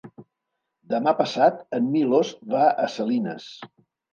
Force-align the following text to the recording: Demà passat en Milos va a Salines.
Demà 0.93 1.13
passat 1.19 1.61
en 1.79 1.91
Milos 1.97 2.33
va 2.55 2.65
a 2.87 2.91
Salines. 2.95 3.53